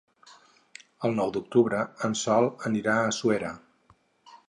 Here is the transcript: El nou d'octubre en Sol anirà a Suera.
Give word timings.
El 1.09 1.13
nou 1.19 1.35
d'octubre 1.35 1.83
en 2.09 2.17
Sol 2.25 2.51
anirà 2.71 2.97
a 3.07 3.17
Suera. 3.19 3.57